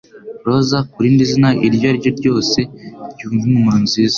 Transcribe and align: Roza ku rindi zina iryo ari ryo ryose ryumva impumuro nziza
Roza 0.45 0.77
ku 0.89 0.97
rindi 1.03 1.23
zina 1.31 1.49
iryo 1.67 1.85
ari 1.89 1.99
ryo 2.01 2.11
ryose 2.19 2.59
ryumva 3.11 3.43
impumuro 3.49 3.77
nziza 3.85 4.09